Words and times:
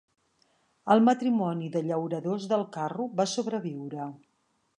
El 0.95 1.03
matrimoni 1.09 1.69
de 1.75 1.83
llauradors 1.89 2.49
del 2.55 2.65
carro 2.79 3.07
va 3.21 3.29
sobreviure. 3.37 4.11